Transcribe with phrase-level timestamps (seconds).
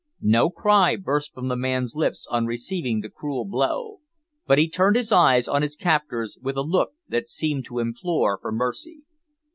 [0.23, 3.99] No cry burst from the man's lips on receiving the cruel blow,
[4.47, 8.39] but he turned his eyes on his captors with a look that seemed to implore
[8.41, 9.03] for mercy.